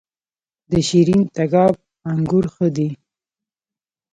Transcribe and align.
د 0.69 0.71
شیرین 0.87 1.21
تګاب 1.35 1.73
انګور 2.11 2.45
ښه 2.53 2.67
دي 2.75 2.89